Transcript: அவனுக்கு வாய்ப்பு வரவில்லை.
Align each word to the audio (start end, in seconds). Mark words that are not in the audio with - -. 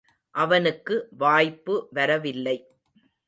அவனுக்கு 0.35 1.07
வாய்ப்பு 1.17 1.87
வரவில்லை. 1.91 2.57